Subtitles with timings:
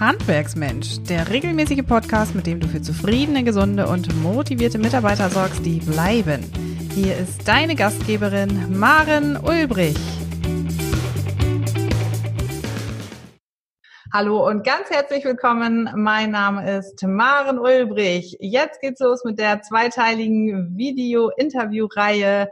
[0.00, 5.78] Handwerksmensch, der regelmäßige Podcast, mit dem du für zufriedene, gesunde und motivierte Mitarbeiter sorgst, die
[5.78, 6.42] bleiben.
[6.94, 9.98] Hier ist deine Gastgeberin Maren Ulbrich.
[14.10, 15.90] Hallo und ganz herzlich willkommen.
[15.94, 18.38] Mein Name ist Maren Ulbrich.
[18.40, 22.50] Jetzt geht's los mit der zweiteiligen Video-Interview-Reihe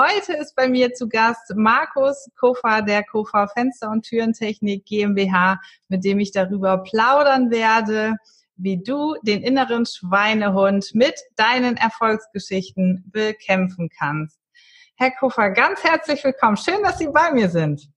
[0.00, 6.04] Heute ist bei mir zu Gast Markus Kofa der Kofa Fenster- und Türentechnik GmbH, mit
[6.04, 8.14] dem ich darüber plaudern werde,
[8.54, 14.38] wie du den inneren Schweinehund mit deinen Erfolgsgeschichten bekämpfen kannst.
[14.94, 16.56] Herr Kofa, ganz herzlich willkommen.
[16.56, 17.90] Schön, dass Sie bei mir sind.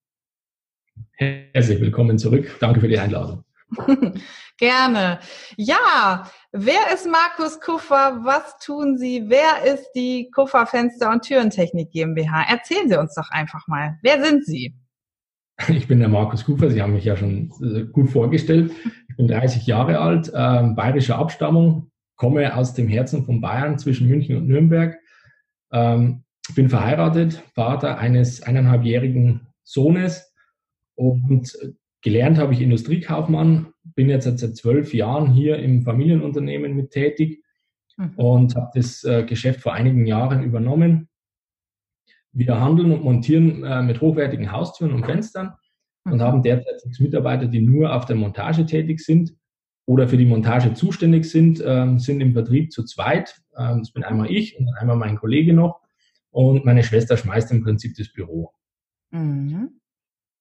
[1.12, 2.58] Herzlich willkommen zurück.
[2.60, 3.44] Danke für die Einladung.
[4.58, 5.20] Gerne.
[5.58, 8.20] Ja, wer ist Markus Kuffer?
[8.24, 9.24] Was tun Sie?
[9.28, 12.44] Wer ist die Kuffer Fenster- und Türentechnik GmbH?
[12.50, 13.98] Erzählen Sie uns doch einfach mal.
[14.02, 14.76] Wer sind Sie?
[15.68, 16.72] Ich bin der Markus Kuffer.
[16.72, 18.72] Sie haben mich ja schon äh, gut vorgestellt.
[19.10, 24.08] Ich bin 30 Jahre alt, äh, bayerischer Abstammung, komme aus dem Herzen von Bayern zwischen
[24.08, 24.98] München und Nürnberg.
[25.72, 26.24] Ähm,
[26.56, 30.34] bin verheiratet, Vater eines eineinhalbjährigen Sohnes
[30.96, 31.56] und
[32.02, 37.44] Gelernt habe ich Industriekaufmann, bin jetzt seit zwölf Jahren hier im Familienunternehmen mit tätig
[37.98, 38.14] mhm.
[38.16, 41.10] und habe das äh, Geschäft vor einigen Jahren übernommen.
[42.32, 45.54] Wir handeln und montieren äh, mit hochwertigen Haustüren und Fenstern
[46.06, 46.14] mhm.
[46.14, 49.36] und haben derzeit sechs Mitarbeiter, die nur auf der Montage tätig sind
[49.86, 53.42] oder für die Montage zuständig sind, ähm, sind im Vertrieb zu zweit.
[53.58, 55.82] Ähm, das bin einmal ich und einmal mein Kollege noch
[56.32, 58.54] und meine Schwester schmeißt im Prinzip das Büro.
[59.12, 59.82] Mhm.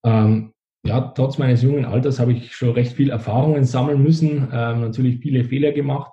[0.04, 4.80] Ähm, ja, trotz meines jungen Alters habe ich schon recht viel Erfahrungen sammeln müssen, ähm,
[4.80, 6.12] natürlich viele Fehler gemacht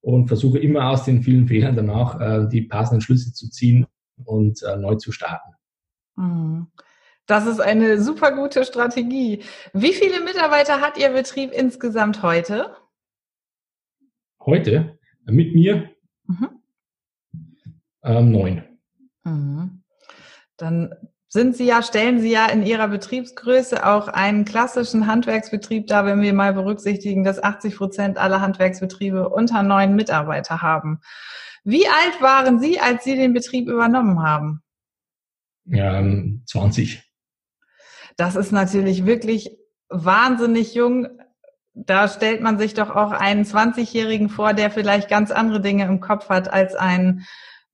[0.00, 3.86] und versuche immer aus den vielen Fehlern danach äh, die passenden Schlüsse zu ziehen
[4.24, 5.52] und äh, neu zu starten.
[6.16, 6.68] Mhm.
[7.26, 9.42] Das ist eine super gute Strategie.
[9.72, 12.76] Wie viele Mitarbeiter hat Ihr Betrieb insgesamt heute?
[14.40, 14.96] Heute?
[15.24, 15.90] Mit mir?
[16.28, 16.62] Mhm.
[18.04, 18.62] Ähm, neun.
[19.24, 19.82] Mhm.
[20.56, 20.94] Dann
[21.36, 26.22] sind Sie ja, stellen Sie ja in Ihrer Betriebsgröße auch einen klassischen Handwerksbetrieb dar, wenn
[26.22, 31.02] wir mal berücksichtigen, dass 80 Prozent aller Handwerksbetriebe unter neun Mitarbeiter haben.
[31.62, 34.62] Wie alt waren Sie, als Sie den Betrieb übernommen haben?
[35.66, 36.02] Ja,
[36.46, 37.02] 20.
[38.16, 39.50] Das ist natürlich wirklich
[39.90, 41.06] wahnsinnig jung.
[41.74, 46.00] Da stellt man sich doch auch einen 20-Jährigen vor, der vielleicht ganz andere Dinge im
[46.00, 47.26] Kopf hat als ein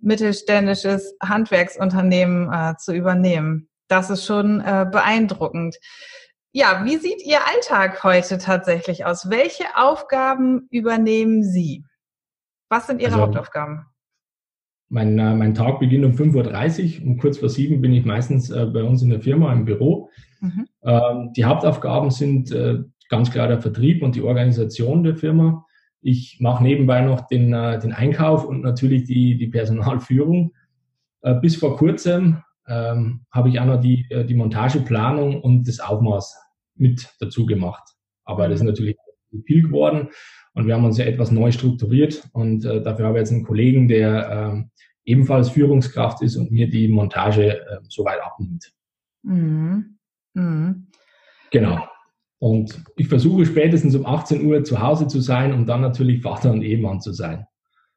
[0.02, 3.68] mittelständisches Handwerksunternehmen äh, zu übernehmen.
[3.88, 5.76] Das ist schon äh, beeindruckend.
[6.52, 9.30] Ja, wie sieht Ihr Alltag heute tatsächlich aus?
[9.30, 11.84] Welche Aufgaben übernehmen Sie?
[12.68, 13.86] Was sind Ihre also, Hauptaufgaben?
[14.88, 17.06] Mein, äh, mein Tag beginnt um 5.30 Uhr.
[17.06, 20.10] Um kurz vor sieben bin ich meistens äh, bei uns in der Firma im Büro.
[20.40, 20.66] Mhm.
[20.82, 25.64] Ähm, die Hauptaufgaben sind äh, ganz klar der Vertrieb und die Organisation der Firma.
[26.02, 30.52] Ich mache nebenbei noch den, äh, den Einkauf und natürlich die, die Personalführung.
[31.22, 35.80] Äh, bis vor kurzem ähm, habe ich auch noch die, äh, die Montageplanung und das
[35.80, 36.36] Aufmaß
[36.74, 37.82] mit dazu gemacht.
[38.24, 38.96] Aber das ist natürlich
[39.46, 40.08] viel geworden
[40.54, 43.44] und wir haben uns ja etwas neu strukturiert und äh, dafür habe ich jetzt einen
[43.44, 48.72] Kollegen, der äh, ebenfalls Führungskraft ist und mir die Montage äh, soweit abnimmt.
[49.22, 49.98] Mhm.
[50.34, 50.86] Mhm.
[51.50, 51.86] Genau.
[52.42, 56.50] Und ich versuche spätestens um 18 Uhr zu Hause zu sein und dann natürlich Vater
[56.50, 57.46] und Ehemann zu sein.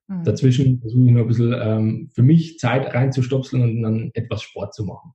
[0.06, 0.24] Mhm.
[0.24, 4.76] Dazwischen versuche ich nur ein bisschen ähm, für mich Zeit reinzustopseln und dann etwas Sport
[4.76, 5.14] zu machen.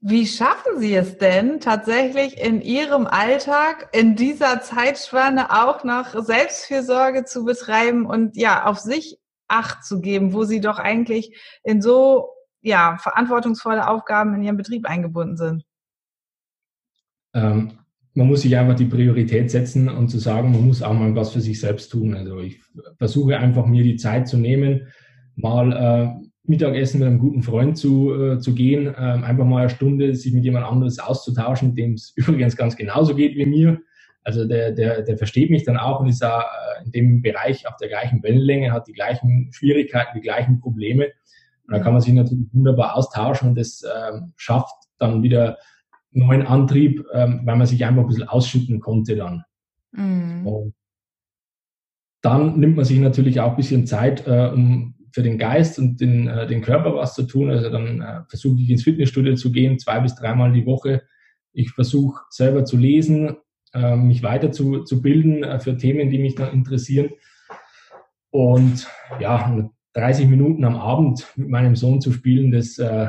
[0.00, 7.24] Wie schaffen Sie es denn tatsächlich in Ihrem Alltag in dieser Zeitspanne auch noch Selbstfürsorge
[7.24, 12.30] zu betreiben und ja, auf sich Acht zu geben, wo Sie doch eigentlich in so
[12.62, 15.64] ja, verantwortungsvolle Aufgaben in Ihrem Betrieb eingebunden sind?
[17.34, 17.78] Ähm,
[18.14, 21.32] man muss sich einfach die Priorität setzen und zu sagen, man muss auch mal was
[21.32, 22.14] für sich selbst tun.
[22.14, 22.60] Also ich
[22.98, 24.88] versuche einfach mir die Zeit zu nehmen,
[25.34, 29.70] mal äh, Mittagessen mit einem guten Freund zu, äh, zu gehen, äh, einfach mal eine
[29.70, 33.78] Stunde sich mit jemand anderes auszutauschen, dem es übrigens ganz genauso geht wie mir.
[34.24, 37.66] Also der, der, der versteht mich dann auch und ist auch äh, in dem Bereich
[37.66, 41.06] auf der gleichen Wellenlänge, hat die gleichen Schwierigkeiten, die gleichen Probleme.
[41.66, 45.58] Und da kann man sich natürlich wunderbar austauschen und das äh, schafft dann wieder
[46.12, 49.44] neuen Antrieb, ähm, weil man sich einfach ein bisschen ausschütten konnte dann.
[49.92, 50.46] Mhm.
[50.46, 50.74] Und
[52.22, 56.00] dann nimmt man sich natürlich auch ein bisschen Zeit, äh, um für den Geist und
[56.00, 57.50] den, äh, den Körper was zu tun.
[57.50, 61.02] Also dann äh, versuche ich ins Fitnessstudio zu gehen, zwei bis dreimal die Woche.
[61.52, 63.36] Ich versuche selber zu lesen,
[63.74, 67.10] äh, mich weiter zu, zu bilden äh, für Themen, die mich dann interessieren.
[68.30, 68.88] Und
[69.20, 73.08] ja, 30 Minuten am Abend mit meinem Sohn zu spielen, das, äh,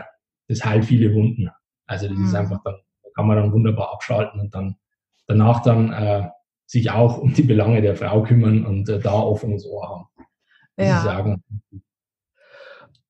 [0.49, 1.49] das heilt viele Wunden.
[1.85, 2.25] Also das mhm.
[2.25, 2.75] ist einfach dann
[3.13, 4.75] kann man dann wunderbar abschalten und dann
[5.27, 6.29] danach dann äh,
[6.65, 10.07] sich auch um die Belange der Frau kümmern und äh, da offenes Ohr haben.
[10.77, 11.01] Ja.
[11.01, 11.43] Sagen.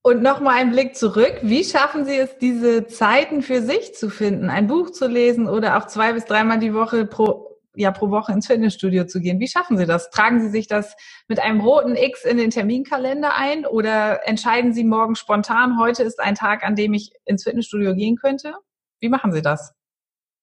[0.02, 1.38] Und nochmal ein Blick zurück.
[1.40, 5.78] Wie schaffen Sie es, diese Zeiten für sich zu finden, ein Buch zu lesen oder
[5.78, 9.40] auch zwei bis dreimal die Woche pro, ja, pro Woche ins Fitnessstudio zu gehen?
[9.40, 10.10] Wie schaffen Sie das?
[10.10, 10.94] Tragen Sie sich das
[11.26, 16.20] mit einem roten X in den Terminkalender ein oder entscheiden Sie morgen spontan, heute ist
[16.20, 18.52] ein Tag, an dem ich ins Fitnessstudio gehen könnte?
[19.00, 19.72] Wie machen Sie das?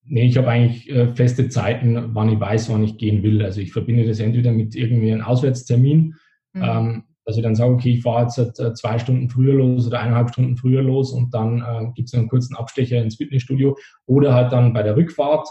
[0.03, 3.44] Nee, ich habe eigentlich äh, feste Zeiten, wann ich weiß, wann ich gehen will.
[3.44, 6.15] Also ich verbinde das entweder mit irgendwie einem Auswärtstermin,
[6.53, 6.63] mhm.
[6.63, 10.00] ähm, dass ich dann sage, okay, ich fahre jetzt äh, zwei Stunden früher los oder
[10.00, 14.33] eineinhalb Stunden früher los und dann äh, gibt es einen kurzen Abstecher ins Fitnessstudio oder
[14.33, 15.48] halt dann bei der Rückfahrt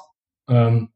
[0.48, 0.90] ähm,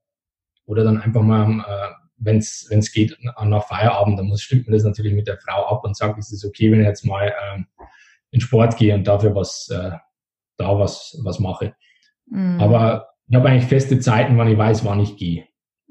[0.66, 4.84] oder dann einfach mal, äh, wenn es geht, nach Feierabend, dann muss, stimmt man das
[4.84, 7.66] natürlich mit der Frau ab und sagt, ist es okay, wenn ich jetzt mal ähm,
[8.30, 9.92] in Sport gehe und dafür was, äh,
[10.56, 11.74] da was, was mache.
[12.26, 12.60] Mhm.
[12.60, 15.44] Aber ich habe eigentlich feste Zeiten, wann ich weiß, wann ich gehe.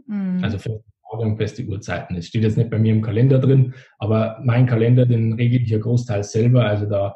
[0.07, 0.43] Mhm.
[0.43, 2.15] Also feste Tage und feste Uhrzeiten.
[2.15, 5.69] Es steht jetzt nicht bei mir im Kalender drin, aber mein Kalender, den regle ich
[5.69, 6.65] ja großteils selber.
[6.65, 7.15] Also da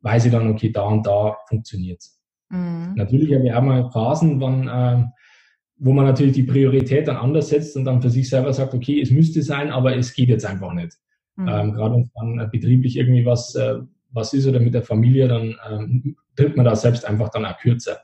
[0.00, 2.20] weiß ich dann, okay, da und da funktioniert es.
[2.50, 2.94] Mhm.
[2.96, 5.04] Natürlich habe ich auch mal Phasen, wann, äh,
[5.76, 9.00] wo man natürlich die Priorität dann anders setzt und dann für sich selber sagt, okay,
[9.00, 10.94] es müsste sein, aber es geht jetzt einfach nicht.
[11.36, 11.48] Mhm.
[11.48, 13.78] Ähm, Gerade wenn dann betrieblich irgendwie was, äh,
[14.10, 17.58] was ist oder mit der Familie, dann ähm, tritt man da selbst einfach dann auch
[17.58, 17.98] kürzer.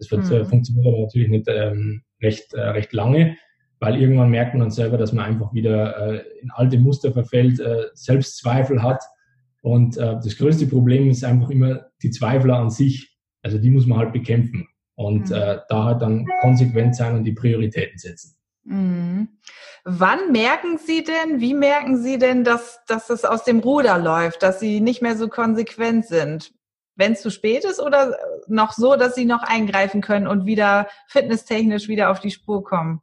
[0.00, 0.46] Das wird, mhm.
[0.46, 3.36] funktioniert aber natürlich nicht ähm, recht, äh, recht lange,
[3.80, 7.60] weil irgendwann merkt man dann selber, dass man einfach wieder äh, in alte Muster verfällt,
[7.60, 9.02] äh, Selbstzweifel hat.
[9.60, 13.14] Und äh, das größte Problem ist einfach immer die Zweifler an sich.
[13.42, 15.36] Also die muss man halt bekämpfen und mhm.
[15.36, 18.36] äh, da halt dann konsequent sein und die Prioritäten setzen.
[18.64, 19.28] Mhm.
[19.84, 24.42] Wann merken Sie denn, wie merken Sie denn, dass, dass es aus dem Ruder läuft,
[24.42, 26.54] dass Sie nicht mehr so konsequent sind?
[27.00, 28.16] Wenn es zu spät ist oder
[28.46, 33.00] noch so, dass sie noch eingreifen können und wieder fitnesstechnisch wieder auf die Spur kommen?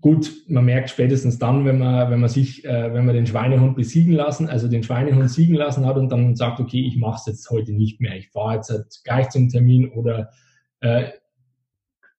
[0.00, 3.76] Gut, man merkt spätestens dann, wenn man, wenn man sich, äh, wenn man den Schweinehund
[3.76, 7.26] besiegen lassen, also den Schweinehund siegen lassen hat und dann sagt, okay, ich mache es
[7.26, 10.30] jetzt heute nicht mehr, ich fahre jetzt halt gleich zum Termin oder
[10.80, 11.10] äh,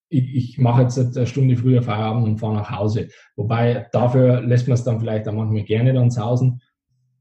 [0.09, 3.09] ich, ich mache jetzt eine Stunde früher Feierabend und fahre nach Hause.
[3.35, 6.62] Wobei dafür lässt man es dann vielleicht auch manchmal gerne dann sausen.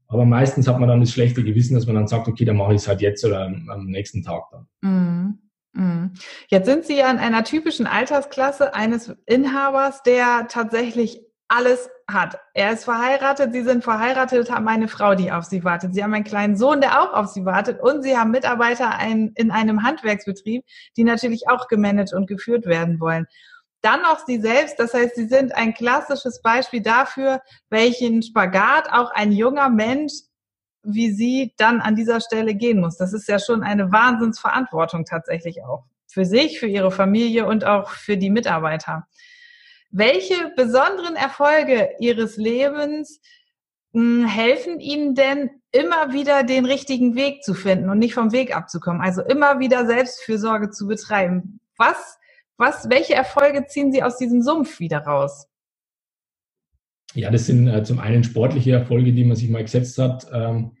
[0.09, 2.73] Aber meistens hat man dann das schlechte Gewissen, dass man dann sagt, okay, dann mache
[2.73, 4.67] ich es halt jetzt oder am, nächsten Tag dann.
[4.81, 6.13] Mm, mm.
[6.47, 12.39] Jetzt sind Sie ja in einer typischen Altersklasse eines Inhabers, der tatsächlich alles hat.
[12.53, 15.93] Er ist verheiratet, Sie sind verheiratet, haben eine Frau, die auf Sie wartet.
[15.93, 18.91] Sie haben einen kleinen Sohn, der auch auf Sie wartet und Sie haben Mitarbeiter
[19.35, 20.63] in einem Handwerksbetrieb,
[20.95, 23.27] die natürlich auch gemanagt und geführt werden wollen
[23.81, 24.79] dann noch sie selbst.
[24.79, 30.13] Das heißt, sie sind ein klassisches Beispiel dafür, welchen Spagat auch ein junger Mensch
[30.87, 32.97] wie sie dann an dieser Stelle gehen muss.
[32.97, 37.89] Das ist ja schon eine Wahnsinnsverantwortung tatsächlich auch für sich, für ihre Familie und auch
[37.89, 39.05] für die Mitarbeiter.
[39.91, 43.19] Welche besonderen Erfolge ihres Lebens
[43.93, 48.55] hm, helfen Ihnen denn immer wieder den richtigen Weg zu finden und nicht vom Weg
[48.55, 49.01] abzukommen?
[49.01, 51.59] Also immer wieder Selbstfürsorge zu betreiben.
[51.77, 52.17] Was
[52.57, 55.47] was, welche Erfolge ziehen Sie aus diesem Sumpf wieder raus?
[57.13, 60.27] Ja, das sind äh, zum einen sportliche Erfolge, die man sich mal gesetzt hat.
[60.33, 60.73] Ähm,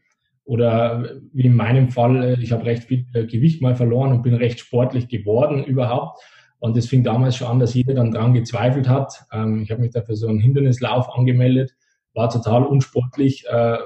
[0.43, 4.23] oder wie in meinem Fall, äh, ich habe recht viel äh, Gewicht mal verloren und
[4.23, 6.21] bin recht sportlich geworden überhaupt.
[6.59, 9.25] Und das fing damals schon an, dass jeder dann dran gezweifelt hat.
[9.31, 11.75] Ähm, ich habe mich dafür so einen Hindernislauf angemeldet,
[12.13, 13.77] war total unsportlich, äh,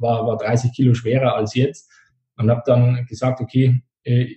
[0.00, 1.90] war, war 30 Kilo schwerer als jetzt
[2.36, 4.34] und habe dann gesagt, okay, äh,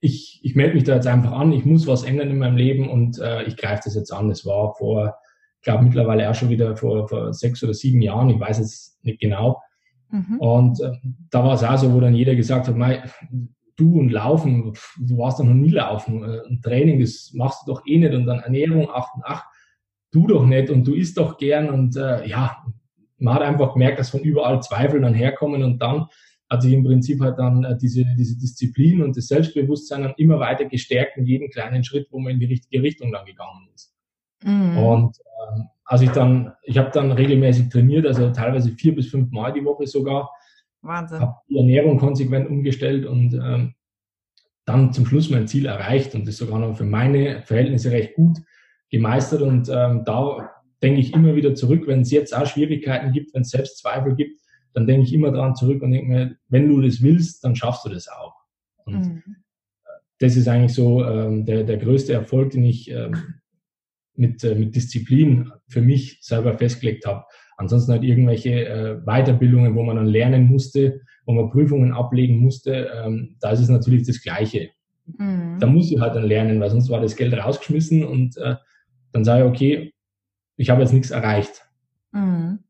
[0.00, 2.88] ich, ich melde mich da jetzt einfach an, ich muss was ändern in meinem Leben
[2.88, 4.28] und äh, ich greife das jetzt an.
[4.28, 5.16] Das war vor,
[5.56, 9.04] ich glaube mittlerweile auch schon wieder vor, vor sechs oder sieben Jahren, ich weiß jetzt
[9.04, 9.60] nicht genau.
[10.10, 10.38] Mhm.
[10.38, 10.92] Und äh,
[11.30, 13.02] da war es auch so, wo dann jeder gesagt hat, Mei,
[13.76, 16.22] du und Laufen, du warst doch noch nie laufen.
[16.22, 19.46] Äh, ein Training, das machst du doch eh nicht und dann Ernährung, ach und ach,
[20.12, 22.64] du doch nicht und du isst doch gern und äh, ja,
[23.18, 26.06] man hat einfach gemerkt, dass von überall Zweifel dann herkommen und dann
[26.50, 30.38] hat sich im Prinzip halt dann äh, diese, diese Disziplin und das Selbstbewusstsein dann immer
[30.38, 33.94] weiter gestärkt in jedem kleinen Schritt, wo man in die richtige Richtung dann gegangen ist.
[34.42, 34.78] Mhm.
[34.78, 35.18] Und
[35.52, 39.52] ähm, als ich dann, ich habe dann regelmäßig trainiert, also teilweise vier bis fünf Mal
[39.52, 40.30] die Woche sogar.
[40.80, 41.20] Wahnsinn.
[41.20, 43.74] Habe die Ernährung konsequent umgestellt und ähm,
[44.64, 48.38] dann zum Schluss mein Ziel erreicht und das sogar noch für meine Verhältnisse recht gut
[48.90, 49.42] gemeistert.
[49.42, 50.50] Und ähm, da
[50.82, 54.40] denke ich immer wieder zurück, wenn es jetzt auch Schwierigkeiten gibt, wenn es Selbstzweifel gibt,
[54.72, 57.84] dann denke ich immer dran zurück und denke mir, wenn du das willst, dann schaffst
[57.84, 58.34] du das auch.
[58.84, 59.36] Und mhm.
[60.18, 63.14] das ist eigentlich so ähm, der, der größte Erfolg, den ich ähm,
[64.14, 67.24] mit, äh, mit Disziplin für mich selber festgelegt habe.
[67.56, 72.90] Ansonsten halt irgendwelche äh, Weiterbildungen, wo man dann lernen musste, wo man Prüfungen ablegen musste,
[72.94, 74.70] ähm, da ist es natürlich das Gleiche.
[75.06, 75.58] Mhm.
[75.58, 78.56] Da muss ich halt dann lernen, weil sonst war das Geld rausgeschmissen und äh,
[79.12, 79.94] dann sage ich, okay,
[80.56, 81.68] ich habe jetzt nichts erreicht.
[82.12, 82.60] Mhm.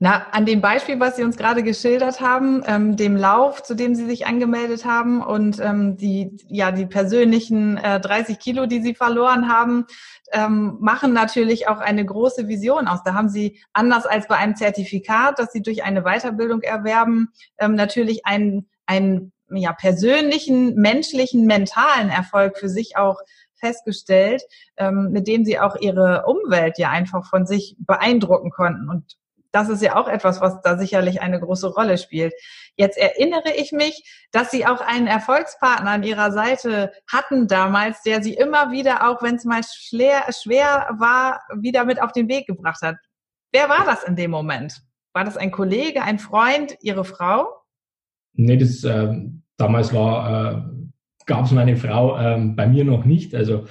[0.00, 3.96] Na, an dem Beispiel, was Sie uns gerade geschildert haben, ähm, dem Lauf, zu dem
[3.96, 8.94] Sie sich angemeldet haben und ähm, die, ja, die persönlichen äh, 30 Kilo, die Sie
[8.94, 9.86] verloren haben,
[10.30, 13.02] ähm, machen natürlich auch eine große Vision aus.
[13.02, 17.74] Da haben Sie anders als bei einem Zertifikat, das Sie durch eine Weiterbildung erwerben, ähm,
[17.74, 23.18] natürlich einen, einen ja, persönlichen, menschlichen, mentalen Erfolg für sich auch
[23.56, 24.42] festgestellt,
[24.76, 28.88] ähm, mit dem sie auch ihre Umwelt ja einfach von sich beeindrucken konnten.
[28.88, 29.16] Und
[29.52, 32.34] das ist ja auch etwas, was da sicherlich eine große Rolle spielt.
[32.76, 38.22] Jetzt erinnere ich mich, dass Sie auch einen Erfolgspartner an Ihrer Seite hatten damals, der
[38.22, 42.46] Sie immer wieder, auch wenn es mal schwer, schwer war, wieder mit auf den Weg
[42.46, 42.96] gebracht hat.
[43.52, 44.82] Wer war das in dem Moment?
[45.14, 47.48] War das ein Kollege, ein Freund, Ihre Frau?
[48.34, 49.14] Nee, das äh,
[49.56, 50.62] damals war, äh,
[51.26, 53.34] gab es meine Frau äh, bei mir noch nicht.
[53.34, 53.66] Also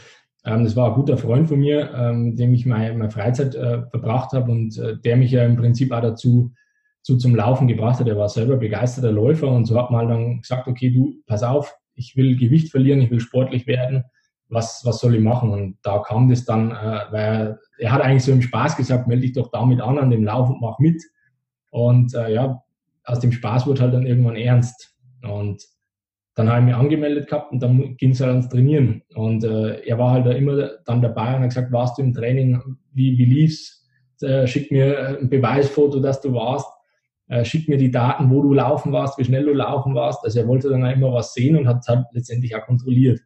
[0.47, 3.53] ähm, das war ein guter Freund von mir, ähm, mit dem ich meine, meine Freizeit
[3.53, 6.53] äh, verbracht habe und äh, der mich ja im Prinzip auch dazu
[7.01, 8.07] zu, zum Laufen gebracht hat.
[8.07, 11.75] Er war selber begeisterter Läufer und so hat man dann gesagt, okay, du, pass auf,
[11.95, 14.05] ich will Gewicht verlieren, ich will sportlich werden.
[14.49, 15.49] Was, was soll ich machen?
[15.49, 19.23] Und da kam das dann, äh, weil er hat eigentlich so im Spaß gesagt, melde
[19.23, 21.03] dich doch damit an, an dem Lauf und mach mit.
[21.71, 22.63] Und äh, ja,
[23.03, 24.95] aus dem Spaß wurde halt dann irgendwann ernst.
[25.23, 25.61] Und
[26.37, 29.01] dann habe ich mich angemeldet gehabt und dann ging es halt ans Trainieren.
[29.15, 32.61] Und äh, er war halt immer dann dabei und hat gesagt, warst du im Training,
[32.93, 33.89] wie, wie lief's?
[34.21, 36.67] Äh, schick mir ein Beweisfoto, dass du warst.
[37.27, 40.23] Äh, schick mir die Daten, wo du laufen warst, wie schnell du laufen warst.
[40.23, 43.19] Also er wollte dann auch immer was sehen und hat es halt letztendlich auch kontrolliert.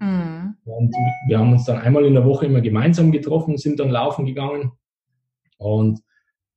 [0.00, 0.56] Mhm.
[0.64, 0.92] Und
[1.28, 4.72] wir haben uns dann einmal in der Woche immer gemeinsam getroffen, sind dann laufen gegangen.
[5.56, 6.00] Und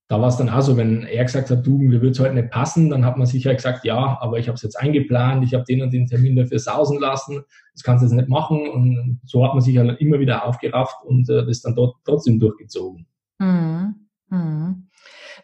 [0.09, 2.33] da war es dann auch so, wenn er gesagt hat, du, mir wird es heute
[2.33, 5.53] nicht passen, dann hat man sicher gesagt, ja, aber ich habe es jetzt eingeplant, ich
[5.53, 8.67] habe den und den Termin dafür sausen lassen, das kannst du jetzt nicht machen.
[8.69, 12.39] Und so hat man sich halt immer wieder aufgerafft und äh, das dann dort trotzdem
[12.39, 13.05] durchgezogen.
[13.37, 14.07] Mhm.
[14.29, 14.87] Mhm.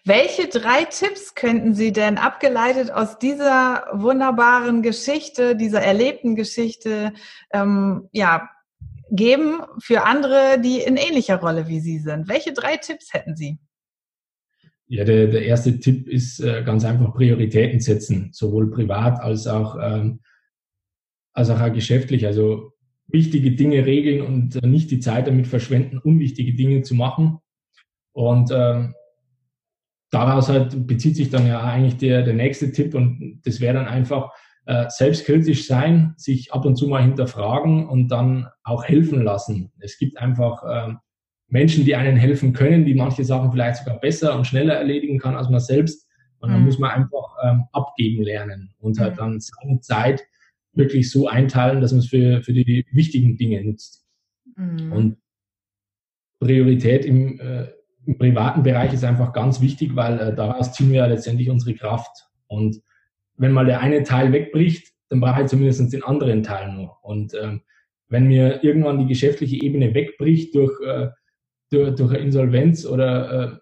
[0.04, 7.14] Welche drei Tipps könnten Sie denn abgeleitet aus dieser wunderbaren Geschichte, dieser erlebten Geschichte,
[7.54, 8.50] ähm, ja,
[9.12, 12.28] geben für andere, die in ähnlicher Rolle wie Sie sind?
[12.28, 13.60] Welche drei Tipps hätten Sie?
[14.88, 19.78] Ja, der, der erste Tipp ist äh, ganz einfach Prioritäten setzen, sowohl privat als auch,
[19.82, 20.20] ähm,
[21.34, 22.28] als auch, auch geschäftlich.
[22.28, 22.74] Also
[23.08, 27.40] wichtige Dinge regeln und äh, nicht die Zeit damit verschwenden, unwichtige Dinge zu machen.
[28.14, 28.94] Und ähm,
[30.12, 33.88] daraus halt bezieht sich dann ja eigentlich der, der nächste Tipp und das wäre dann
[33.88, 34.32] einfach
[34.66, 39.72] äh, selbstkritisch sein, sich ab und zu mal hinterfragen und dann auch helfen lassen.
[39.80, 41.00] Es gibt einfach ähm,
[41.56, 45.38] Menschen, die einen helfen können, die manche Sachen vielleicht sogar besser und schneller erledigen kann
[45.38, 46.06] als man selbst.
[46.40, 46.66] Und dann mhm.
[46.66, 49.18] muss man einfach ähm, abgeben lernen und halt mhm.
[49.18, 50.22] dann seine Zeit
[50.74, 54.06] wirklich so einteilen, dass man es für, für die wichtigen Dinge nutzt.
[54.58, 54.92] Mhm.
[54.92, 55.18] Und
[56.42, 57.68] Priorität im, äh,
[58.06, 61.74] im privaten Bereich ist einfach ganz wichtig, weil äh, daraus ziehen wir ja letztendlich unsere
[61.74, 62.28] Kraft.
[62.48, 62.82] Und
[63.38, 66.98] wenn mal der eine Teil wegbricht, dann brauche ich zumindest den anderen Teil nur.
[67.02, 67.62] Und ähm,
[68.10, 71.08] wenn mir irgendwann die geschäftliche Ebene wegbricht durch äh,
[71.76, 73.58] durch, durch eine Insolvenz oder äh,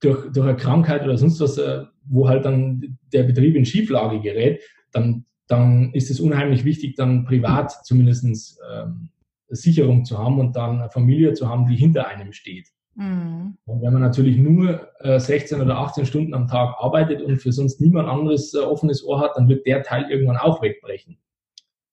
[0.00, 4.20] durch, durch eine Krankheit oder sonst was, äh, wo halt dann der Betrieb in Schieflage
[4.20, 9.10] gerät, dann, dann ist es unheimlich wichtig, dann privat zumindest ähm,
[9.48, 12.68] Sicherung zu haben und dann eine Familie zu haben, die hinter einem steht.
[12.94, 13.56] Mhm.
[13.64, 17.52] Und wenn man natürlich nur äh, 16 oder 18 Stunden am Tag arbeitet und für
[17.52, 21.18] sonst niemand anderes äh, offenes Ohr hat, dann wird der Teil irgendwann auch wegbrechen.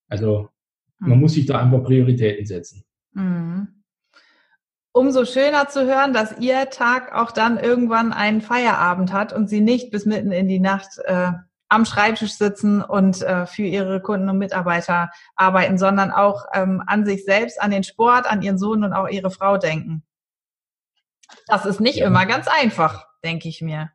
[0.07, 0.49] Also
[0.97, 1.19] man mhm.
[1.21, 2.83] muss sich da einfach Prioritäten setzen.
[3.13, 3.78] Mhm
[4.99, 9.61] umso schöner zu hören, dass Ihr Tag auch dann irgendwann einen Feierabend hat und Sie
[9.61, 11.31] nicht bis mitten in die Nacht äh,
[11.69, 17.05] am Schreibtisch sitzen und äh, für Ihre Kunden und Mitarbeiter arbeiten, sondern auch ähm, an
[17.05, 20.03] sich selbst, an den Sport, an Ihren Sohn und auch Ihre Frau denken.
[21.47, 22.07] Das ist nicht ja.
[22.07, 23.91] immer ganz einfach, denke ich mir.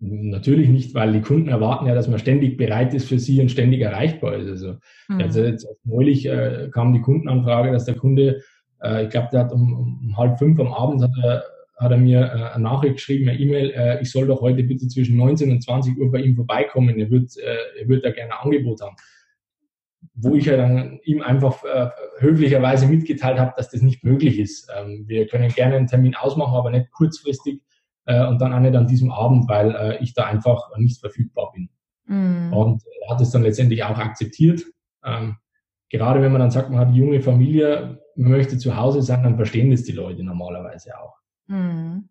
[0.00, 3.50] Natürlich nicht, weil die Kunden erwarten ja, dass man ständig bereit ist für sie und
[3.50, 4.48] ständig erreichbar ist.
[4.48, 5.20] Also, mhm.
[5.20, 8.42] also jetzt neulich äh, kam die Kundenanfrage, dass der Kunde
[8.82, 11.44] äh, ich glaube, der hat um, um, halb fünf am Abend hat er,
[11.76, 14.88] hat er mir äh, eine Nachricht geschrieben, eine E-Mail, äh, ich soll doch heute bitte
[14.88, 16.98] zwischen 19 und 20 Uhr bei ihm vorbeikommen.
[16.98, 18.96] Er wird, äh, er wird da gerne ein Angebot haben.
[20.14, 24.70] Wo ich ja dann ihm einfach äh, höflicherweise mitgeteilt habe, dass das nicht möglich ist.
[24.76, 27.62] Ähm, wir können gerne einen Termin ausmachen, aber nicht kurzfristig
[28.06, 31.52] äh, und dann auch nicht an diesem Abend, weil äh, ich da einfach nicht verfügbar
[31.52, 31.68] bin.
[32.06, 32.52] Mm.
[32.52, 34.62] Und er hat es dann letztendlich auch akzeptiert.
[35.04, 35.36] Ähm,
[35.90, 39.36] gerade wenn man dann sagt, man hat junge Familie, man möchte zu Hause sein, dann
[39.36, 41.14] verstehen das die Leute normalerweise auch.
[41.46, 42.08] Mhm.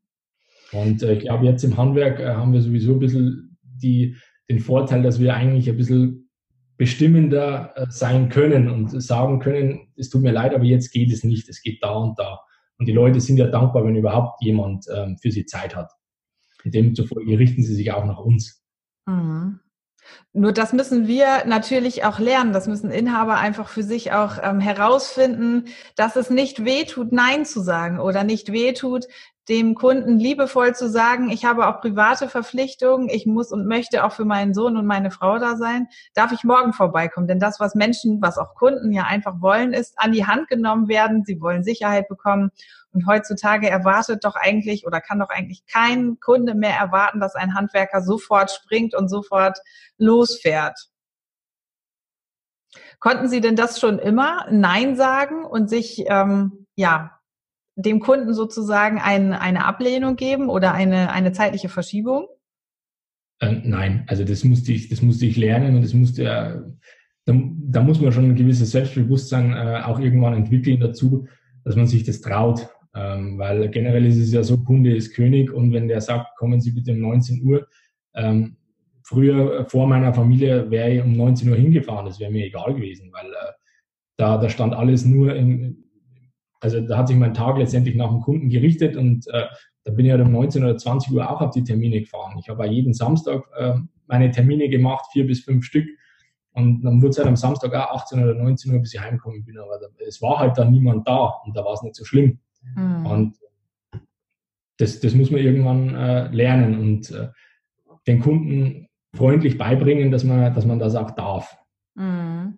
[0.72, 4.16] Und äh, ich glaube, jetzt im Handwerk äh, haben wir sowieso ein bisschen die,
[4.50, 6.30] den Vorteil, dass wir eigentlich ein bisschen
[6.78, 11.24] bestimmender äh, sein können und sagen können, es tut mir leid, aber jetzt geht es
[11.24, 12.40] nicht, es geht da und da.
[12.78, 15.92] Und die Leute sind ja dankbar, wenn überhaupt jemand ähm, für sie Zeit hat.
[16.64, 18.64] Und demzufolge richten sie sich auch nach uns.
[19.08, 19.60] Mhm.
[20.34, 22.54] Nur das müssen wir natürlich auch lernen.
[22.54, 27.62] Das müssen Inhaber einfach für sich auch ähm, herausfinden, dass es nicht wehtut, Nein zu
[27.62, 29.08] sagen oder nicht wehtut,
[29.50, 34.12] dem Kunden liebevoll zu sagen, ich habe auch private Verpflichtungen, ich muss und möchte auch
[34.12, 37.28] für meinen Sohn und meine Frau da sein, darf ich morgen vorbeikommen?
[37.28, 40.90] Denn das, was Menschen, was auch Kunden ja einfach wollen, ist an die Hand genommen
[40.90, 41.24] werden.
[41.24, 42.52] Sie wollen Sicherheit bekommen.
[42.92, 47.54] Und heutzutage erwartet doch eigentlich oder kann doch eigentlich kein Kunde mehr erwarten, dass ein
[47.54, 49.60] Handwerker sofort springt und sofort
[49.98, 50.90] losfährt.
[53.00, 57.17] Konnten Sie denn das schon immer Nein sagen und sich ähm, ja
[57.78, 62.28] dem Kunden sozusagen ein, eine Ablehnung geben oder eine, eine zeitliche Verschiebung?
[63.40, 66.64] Äh, nein, also das musste ich, das musste ich lernen und das musste ja,
[67.26, 71.28] da, da muss man schon ein gewisses Selbstbewusstsein äh, auch irgendwann entwickeln dazu,
[71.64, 72.68] dass man sich das traut.
[72.96, 76.60] Ähm, weil generell ist es ja so, Kunde ist König und wenn der sagt, kommen
[76.60, 77.68] Sie bitte um 19 Uhr,
[78.16, 78.58] ähm,
[79.04, 83.12] früher vor meiner Familie wäre ich um 19 Uhr hingefahren, das wäre mir egal gewesen,
[83.14, 83.54] weil äh,
[84.18, 85.84] da, da stand alles nur in,
[86.68, 89.46] also da hat sich mein Tag letztendlich nach dem Kunden gerichtet und äh,
[89.86, 92.38] da bin ich halt um 19 oder 20 Uhr auch auf die Termine gefahren.
[92.40, 95.88] Ich habe jeden Samstag äh, meine Termine gemacht, vier bis fünf Stück.
[96.52, 99.46] Und dann wurde es halt am Samstag auch 18 oder 19 Uhr, bis ich heimgekommen
[99.46, 99.58] bin.
[99.60, 102.40] Aber da, es war halt dann niemand da und da war es nicht so schlimm.
[102.76, 103.06] Mhm.
[103.06, 103.38] Und
[104.78, 107.30] das, das muss man irgendwann äh, lernen und äh,
[108.08, 111.58] den Kunden freundlich beibringen, dass man, dass man das auch darf.
[111.96, 112.58] Mhm.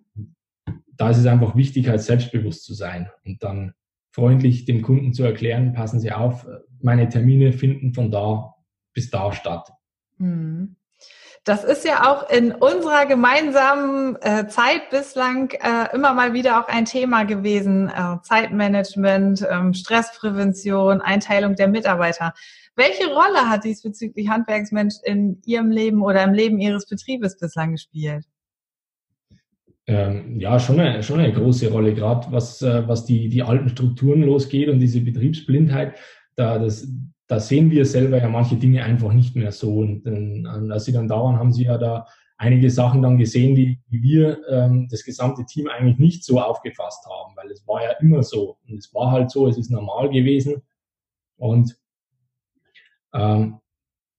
[0.96, 3.74] Da ist es einfach wichtig, halt selbstbewusst zu sein und dann
[4.12, 6.46] freundlich dem Kunden zu erklären, passen Sie auf,
[6.80, 8.54] meine Termine finden von da
[8.92, 9.70] bis da statt.
[10.18, 10.76] Mhm.
[11.44, 16.68] Das ist ja auch in unserer gemeinsamen äh, Zeit bislang äh, immer mal wieder auch
[16.68, 17.88] ein Thema gewesen.
[17.88, 22.34] Äh, Zeitmanagement, ähm, Stressprävention, Einteilung der Mitarbeiter.
[22.76, 28.26] Welche Rolle hat diesbezüglich Handwerksmensch in Ihrem Leben oder im Leben Ihres Betriebes bislang gespielt?
[29.90, 33.68] Ähm, ja, schon eine, schon eine große Rolle, gerade was, äh, was die, die alten
[33.68, 35.96] Strukturen losgeht und diese Betriebsblindheit.
[36.36, 36.86] Da, das,
[37.26, 39.78] da sehen wir selber ja manche Dinge einfach nicht mehr so.
[39.78, 43.56] Und äh, als sie dann da waren, haben sie ja da einige Sachen dann gesehen,
[43.56, 47.82] die, die wir, ähm, das gesamte Team eigentlich nicht so aufgefasst haben, weil es war
[47.82, 48.58] ja immer so.
[48.68, 50.62] Und es war halt so, es ist normal gewesen.
[51.36, 51.76] Und
[53.12, 53.58] ähm,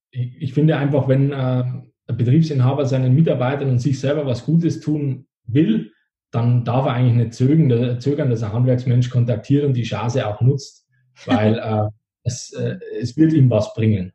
[0.09, 4.81] ich, ich finde einfach, wenn äh, ein Betriebsinhaber seinen Mitarbeitern und sich selber was Gutes
[4.81, 5.91] tun will,
[6.31, 10.41] dann darf er eigentlich nicht zögern, zögern dass er Handwerksmensch kontaktiert und die Chance auch
[10.41, 10.87] nutzt,
[11.25, 11.89] weil äh,
[12.23, 14.13] es, äh, es wird ihm was bringen.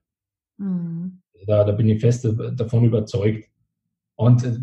[0.58, 1.20] Mhm.
[1.46, 3.48] Da, da bin ich fest davon überzeugt.
[4.16, 4.56] Und äh,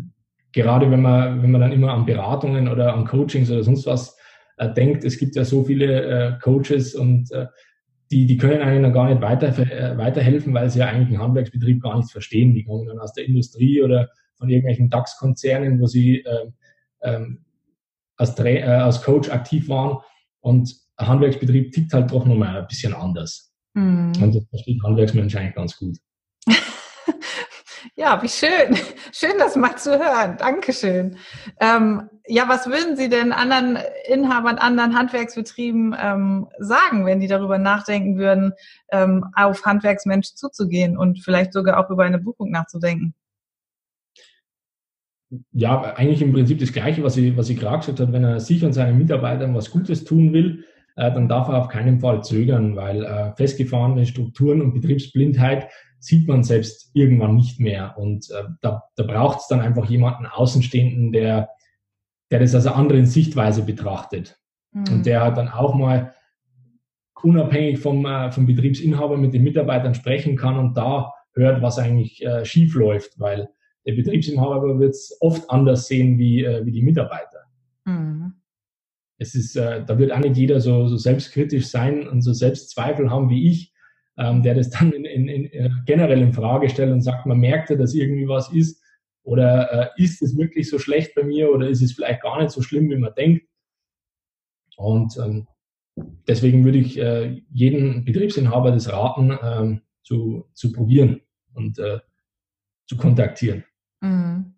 [0.52, 4.16] gerade wenn man, wenn man dann immer an Beratungen oder an Coachings oder sonst was
[4.58, 7.46] äh, denkt, es gibt ja so viele äh, Coaches und äh,
[8.10, 11.22] die, die können einem dann gar nicht weiter, äh, weiterhelfen, weil sie ja eigentlich einen
[11.22, 12.54] Handwerksbetrieb gar nicht verstehen.
[12.54, 16.50] Die kommen dann aus der Industrie oder von irgendwelchen DAX-Konzernen, wo sie äh,
[17.04, 17.44] ähm,
[18.16, 19.98] als, äh, als Coach aktiv waren.
[20.40, 23.52] Und ein Handwerksbetrieb tickt halt doch nochmal ein bisschen anders.
[23.74, 24.12] Mhm.
[24.20, 25.98] Und das versteht Handwerksmensch eigentlich ganz gut.
[27.96, 28.76] ja, wie schön.
[29.12, 30.36] Schön, das mal zu hören.
[30.38, 31.16] Dankeschön.
[31.60, 37.58] Ähm, ja, was würden Sie denn anderen Inhabern, anderen Handwerksbetrieben ähm, sagen, wenn die darüber
[37.58, 38.54] nachdenken würden,
[38.90, 43.14] ähm, auf Handwerksmensch zuzugehen und vielleicht sogar auch über eine Buchung nachzudenken?
[45.52, 48.12] Ja, eigentlich im Prinzip das Gleiche, was ich, was ich gerade gesagt habe.
[48.12, 50.64] Wenn er sich und seinen Mitarbeitern was Gutes tun will,
[50.96, 55.68] äh, dann darf er auf keinen Fall zögern, weil äh, festgefahrene Strukturen und Betriebsblindheit
[55.98, 57.94] sieht man selbst irgendwann nicht mehr.
[57.96, 61.48] Und äh, da, da braucht es dann einfach jemanden Außenstehenden, der,
[62.30, 64.38] der das aus einer anderen Sichtweise betrachtet.
[64.72, 64.84] Mhm.
[64.92, 66.14] Und der dann auch mal
[67.22, 72.24] unabhängig vom, äh, vom Betriebsinhaber mit den Mitarbeitern sprechen kann und da hört, was eigentlich
[72.24, 73.48] äh, schief läuft, weil
[73.86, 77.44] der Betriebsinhaber wird es oft anders sehen wie, äh, wie die Mitarbeiter.
[77.84, 78.34] Mhm.
[79.18, 83.10] Es ist, äh, da wird auch nicht jeder so, so selbstkritisch sein und so Selbstzweifel
[83.10, 83.72] haben wie ich,
[84.18, 87.38] ähm, der das dann in, in, in, äh, generell in Frage stellt und sagt, man
[87.38, 88.82] merkt ja, dass irgendwie was ist.
[89.22, 92.50] Oder äh, ist es wirklich so schlecht bei mir oder ist es vielleicht gar nicht
[92.50, 93.46] so schlimm, wie man denkt?
[94.76, 95.46] Und ähm,
[96.28, 101.22] deswegen würde ich äh, jeden Betriebsinhaber das raten, ähm, zu, zu probieren
[101.54, 102.00] und äh,
[102.86, 103.64] zu kontaktieren.
[104.04, 104.54] Mhm.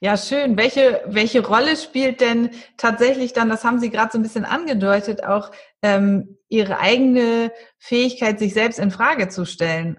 [0.00, 0.56] Ja, schön.
[0.56, 5.24] Welche, welche Rolle spielt denn tatsächlich dann, das haben Sie gerade so ein bisschen angedeutet,
[5.24, 5.50] auch
[5.82, 9.98] ähm, Ihre eigene Fähigkeit, sich selbst in Frage zu stellen?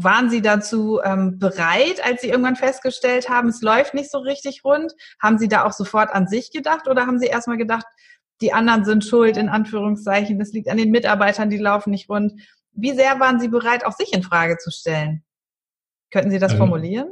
[0.00, 4.62] waren Sie dazu ähm, bereit, als Sie irgendwann festgestellt haben, es läuft nicht so richtig
[4.64, 4.92] rund?
[5.20, 7.86] Haben Sie da auch sofort an sich gedacht oder haben Sie erstmal gedacht,
[8.40, 12.40] die anderen sind schuld, in Anführungszeichen, das liegt an den Mitarbeitern, die laufen nicht rund?
[12.72, 15.24] Wie sehr waren Sie bereit, auch sich in Frage zu stellen?
[16.12, 17.10] Könnten Sie das ähm, formulieren?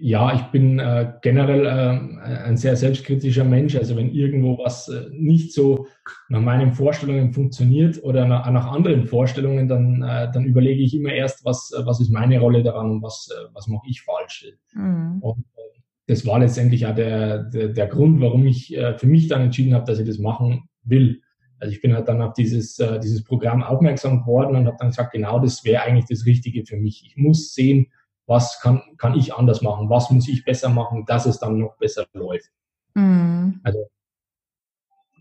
[0.00, 3.76] Ja, ich bin äh, generell äh, ein sehr selbstkritischer Mensch.
[3.76, 5.86] Also wenn irgendwo was äh, nicht so
[6.28, 11.12] nach meinen Vorstellungen funktioniert oder nach, nach anderen Vorstellungen, dann, äh, dann überlege ich immer
[11.12, 14.52] erst, was, äh, was ist meine Rolle daran und was, äh, was mache ich falsch.
[14.74, 15.18] Mhm.
[15.20, 19.28] Und äh, das war letztendlich auch der, der, der Grund, warum ich äh, für mich
[19.28, 21.22] dann entschieden habe, dass ich das machen will.
[21.60, 24.88] Also ich bin halt dann auf dieses, äh, dieses Programm aufmerksam geworden und habe dann
[24.88, 27.04] gesagt, genau das wäre eigentlich das Richtige für mich.
[27.06, 27.88] Ich muss sehen,
[28.28, 31.76] was kann, kann ich anders machen, was muss ich besser machen, dass es dann noch
[31.78, 32.50] besser läuft.
[32.94, 33.60] Mhm.
[33.64, 33.86] Also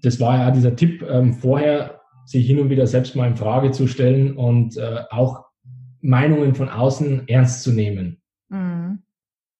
[0.03, 3.71] das war ja dieser Tipp ähm, vorher, sich hin und wieder selbst mal in Frage
[3.71, 5.45] zu stellen und äh, auch
[6.01, 8.21] Meinungen von außen ernst zu nehmen.
[8.49, 8.99] Mhm.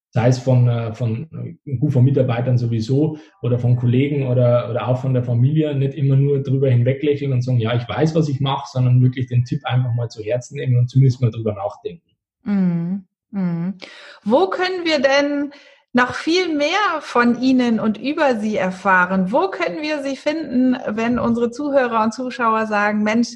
[0.10, 5.00] Sei es von, äh, von, äh, von Mitarbeitern sowieso oder von Kollegen oder, oder auch
[5.00, 8.42] von der Familie, nicht immer nur drüber hinweglächeln und sagen, ja, ich weiß, was ich
[8.42, 12.12] mache, sondern wirklich den Tipp einfach mal zu Herzen nehmen und zumindest mal drüber nachdenken.
[12.44, 13.07] Mhm.
[13.32, 13.76] Mhm.
[14.24, 15.52] Wo können wir denn
[15.94, 19.32] noch viel mehr von Ihnen und über Sie erfahren?
[19.32, 23.30] Wo können wir Sie finden, wenn unsere Zuhörer und Zuschauer sagen, Mensch,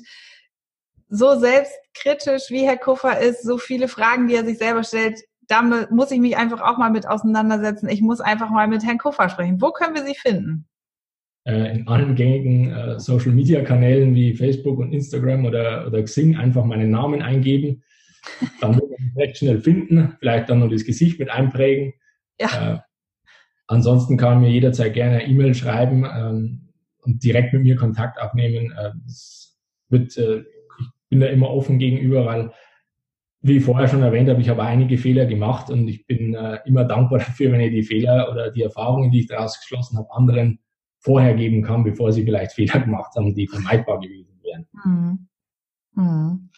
[1.09, 5.61] so selbstkritisch wie Herr Kuffer ist, so viele Fragen, die er sich selber stellt, da
[5.61, 7.89] muss ich mich einfach auch mal mit auseinandersetzen.
[7.89, 9.61] Ich muss einfach mal mit Herrn Kuffer sprechen.
[9.61, 10.65] Wo können wir Sie finden?
[11.43, 16.37] Äh, in allen gängigen äh, Social Media Kanälen wie Facebook und Instagram oder, oder Xing
[16.37, 17.83] einfach meinen Namen eingeben.
[18.59, 21.93] Dann wird man recht schnell finden, vielleicht dann noch das Gesicht mit einprägen.
[22.39, 22.73] Ja.
[22.73, 22.79] Äh,
[23.67, 26.69] ansonsten kann man mir jederzeit gerne eine E-Mail schreiben ähm,
[27.01, 28.71] und direkt mit mir Kontakt aufnehmen.
[28.71, 28.91] Äh,
[29.89, 32.51] wird, äh, ich bin da immer offen gegenüber, weil
[33.41, 36.59] wie ich vorher schon erwähnt habe, ich habe einige Fehler gemacht und ich bin äh,
[36.65, 40.11] immer dankbar dafür, wenn ich die Fehler oder die Erfahrungen, die ich daraus geschlossen habe,
[40.11, 40.59] anderen
[40.99, 44.67] vorher geben kann, bevor sie vielleicht Fehler gemacht haben, die vermeidbar gewesen wären.
[44.85, 45.27] Mhm.
[45.95, 46.49] Mhm.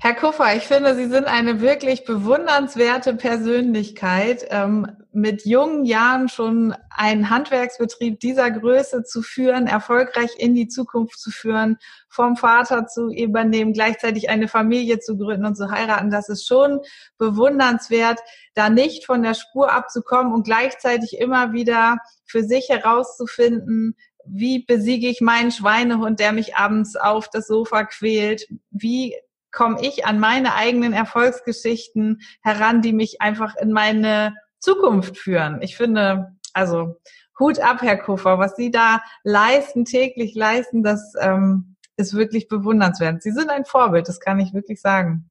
[0.00, 6.72] Herr Kuffer, ich finde, Sie sind eine wirklich bewundernswerte Persönlichkeit, ähm, mit jungen Jahren schon
[6.90, 13.10] einen Handwerksbetrieb dieser Größe zu führen, erfolgreich in die Zukunft zu führen, vom Vater zu
[13.10, 16.10] übernehmen, gleichzeitig eine Familie zu gründen und zu heiraten.
[16.10, 16.78] Das ist schon
[17.18, 18.20] bewundernswert,
[18.54, 23.96] da nicht von der Spur abzukommen und gleichzeitig immer wieder für sich herauszufinden,
[24.30, 28.46] wie besiege ich meinen Schweinehund, der mich abends auf das Sofa quält?
[28.70, 29.16] Wie
[29.58, 35.60] komme ich an meine eigenen Erfolgsgeschichten heran, die mich einfach in meine Zukunft führen.
[35.62, 37.00] Ich finde, also
[37.40, 43.20] Hut ab, Herr Kuffer, was Sie da leisten, täglich leisten, das ähm, ist wirklich bewundernswert.
[43.20, 45.28] Sie sind ein Vorbild, das kann ich wirklich sagen.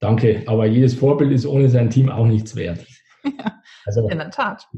[0.00, 2.84] Danke, aber jedes Vorbild ist ohne sein Team auch nichts wert.
[3.38, 4.68] Ja, also, in der Tat.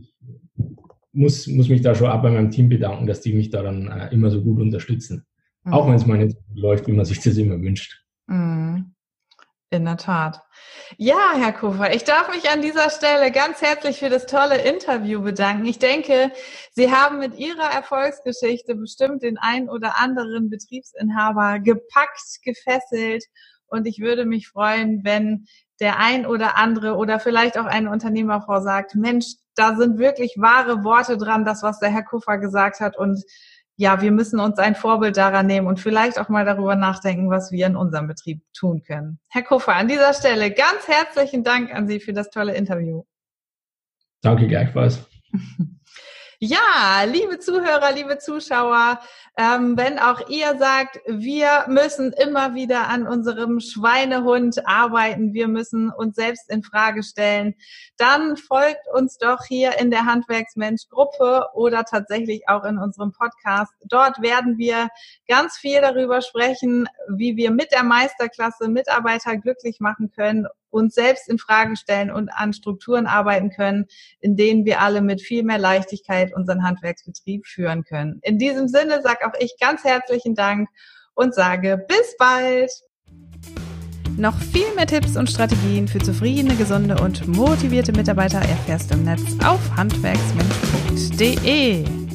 [1.13, 3.89] Muss, muss mich da schon auch bei meinem Team bedanken, dass die mich da dann
[3.89, 5.27] äh, immer so gut unterstützen.
[5.65, 5.73] Mhm.
[5.75, 8.08] Auch wenn es mal nicht läuft, wie man sich das immer wünscht.
[8.29, 8.95] Mhm.
[9.71, 10.41] In der Tat.
[10.97, 15.21] Ja, Herr Kufer, ich darf mich an dieser Stelle ganz herzlich für das tolle Interview
[15.21, 15.67] bedanken.
[15.67, 16.33] Ich denke,
[16.73, 23.25] Sie haben mit Ihrer Erfolgsgeschichte bestimmt den ein oder anderen Betriebsinhaber gepackt, gefesselt.
[23.67, 25.45] Und ich würde mich freuen, wenn
[25.81, 30.83] der ein oder andere oder vielleicht auch eine Unternehmerfrau sagt, Mensch, da sind wirklich wahre
[30.83, 32.97] Worte dran, das, was der Herr Kuffer gesagt hat.
[32.97, 33.23] Und
[33.79, 37.53] ja, wir müssen uns ein Vorbild daran nehmen und vielleicht auch mal darüber nachdenken, was
[37.53, 39.21] wir in unserem Betrieb tun können.
[39.29, 43.05] Herr Kuffer, an dieser Stelle ganz herzlichen Dank an Sie für das tolle Interview.
[44.21, 45.07] Danke gleichfalls.
[46.41, 49.01] Ja, liebe Zuhörer, liebe Zuschauer,
[49.37, 55.91] ähm, wenn auch ihr sagt, wir müssen immer wieder an unserem Schweinehund arbeiten, wir müssen
[55.91, 57.57] uns selbst in Frage stellen,
[57.97, 63.73] dann folgt uns doch hier in der Handwerksmensch-Gruppe oder tatsächlich auch in unserem Podcast.
[63.87, 64.91] Dort werden wir
[65.27, 71.29] ganz viel darüber sprechen, wie wir mit der Meisterklasse Mitarbeiter glücklich machen können uns selbst
[71.29, 73.87] in Frage stellen und an Strukturen arbeiten können,
[74.21, 78.21] in denen wir alle mit viel mehr Leichtigkeit unseren Handwerksbetrieb führen können.
[78.23, 80.69] In diesem Sinne sage auch ich ganz herzlichen Dank
[81.15, 82.71] und sage bis bald.
[84.17, 89.05] Noch viel mehr Tipps und Strategien für zufriedene, gesunde und motivierte Mitarbeiter erfährst du im
[89.05, 92.08] Netz auf handwerksmensch.de.